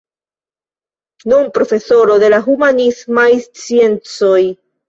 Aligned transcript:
Nun 1.33 1.51
profesoro 1.59 2.17
de 2.25 2.31
la 2.37 2.41
humanismaj 2.49 3.29
sciencoj. 3.47 4.43